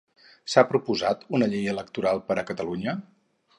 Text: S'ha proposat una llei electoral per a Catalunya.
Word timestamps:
S'ha 0.53 0.63
proposat 0.71 1.27
una 1.39 1.51
llei 1.53 1.69
electoral 1.75 2.25
per 2.31 2.41
a 2.41 2.47
Catalunya. 2.51 2.99